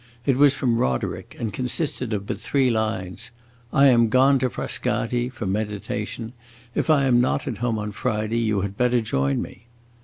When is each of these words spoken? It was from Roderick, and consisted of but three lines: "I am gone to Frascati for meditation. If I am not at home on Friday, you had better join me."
It 0.25 0.35
was 0.35 0.55
from 0.55 0.77
Roderick, 0.79 1.35
and 1.37 1.53
consisted 1.53 2.11
of 2.11 2.25
but 2.25 2.39
three 2.39 2.71
lines: 2.71 3.29
"I 3.71 3.85
am 3.89 4.09
gone 4.09 4.39
to 4.39 4.49
Frascati 4.49 5.29
for 5.29 5.45
meditation. 5.45 6.33
If 6.73 6.89
I 6.89 7.05
am 7.05 7.21
not 7.21 7.47
at 7.47 7.59
home 7.59 7.77
on 7.77 7.91
Friday, 7.91 8.39
you 8.39 8.61
had 8.61 8.75
better 8.75 8.99
join 9.01 9.43
me." 9.43 9.67